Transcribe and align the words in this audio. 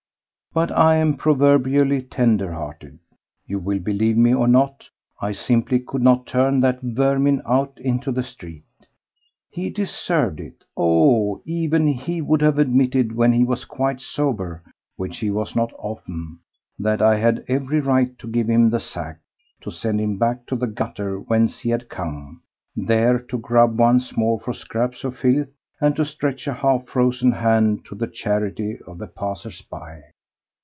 But 0.53 0.69
I 0.69 0.97
am 0.97 1.13
proverbially 1.15 2.01
tender 2.01 2.51
hearted. 2.51 2.99
You 3.47 3.57
will 3.57 3.79
believe 3.79 4.17
me 4.17 4.33
or 4.33 4.49
not, 4.49 4.89
I 5.21 5.31
simply 5.31 5.79
could 5.79 6.01
not 6.01 6.25
turn 6.25 6.59
that 6.59 6.81
vermin 6.81 7.41
out 7.45 7.79
into 7.79 8.11
the 8.11 8.21
street. 8.21 8.65
He 9.49 9.69
deserved 9.69 10.41
it! 10.41 10.65
Oh, 10.75 11.41
even 11.45 11.87
he 11.87 12.21
would 12.21 12.41
have 12.41 12.57
admitted 12.59 13.15
when 13.15 13.31
he 13.31 13.45
was 13.45 13.63
quite 13.63 14.01
sober, 14.01 14.61
which 14.97 15.23
was 15.23 15.55
not 15.55 15.71
often, 15.79 16.39
that 16.77 17.01
I 17.01 17.17
had 17.17 17.45
every 17.47 17.79
right 17.79 18.19
to 18.19 18.27
give 18.27 18.49
him 18.49 18.69
the 18.71 18.79
sack, 18.81 19.21
to 19.61 19.71
send 19.71 20.01
him 20.01 20.17
back 20.17 20.45
to 20.47 20.57
the 20.57 20.67
gutter 20.67 21.17
whence 21.17 21.59
he 21.61 21.69
had 21.69 21.87
come, 21.87 22.41
there 22.75 23.19
to 23.19 23.37
grub 23.37 23.79
once 23.79 24.17
more 24.17 24.37
for 24.37 24.51
scraps 24.51 25.05
of 25.05 25.15
filth 25.17 25.47
and 25.79 25.95
to 25.95 26.03
stretch 26.03 26.45
a 26.45 26.53
half 26.55 26.87
frozen 26.89 27.31
hand 27.31 27.85
to 27.85 27.95
the 27.95 28.07
charity 28.07 28.77
of 28.85 28.97
the 28.97 29.07
passers 29.07 29.61
by. 29.61 30.01